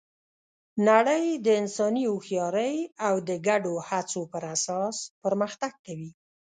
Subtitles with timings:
[0.89, 2.75] نړۍ د انساني هوښیارۍ
[3.07, 6.11] او د ګډو هڅو پر اساس پرمختګ کوي.